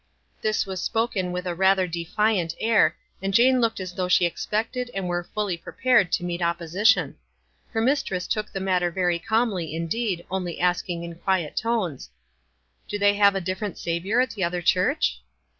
[0.41, 4.89] This was spoken with rather a defiant air, and Jane looked as though she expected
[4.95, 7.17] and were fully prepared to meet opposition.
[7.69, 12.09] Her mis tress took the matter very calmly, indeed, only asking, in quiet tones,
[12.89, 15.21] —"Do they have a different Saviour at the other church?"